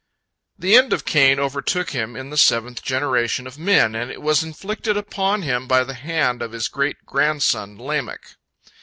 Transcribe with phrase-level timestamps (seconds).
[0.57, 4.41] The end of Cain overtook him in the seventh generation of men, and it was
[4.41, 8.35] inflicted upon him by the hand of his great grandson Lamech.